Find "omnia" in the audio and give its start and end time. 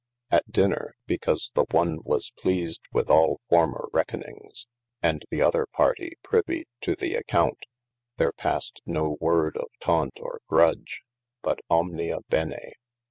11.69-12.21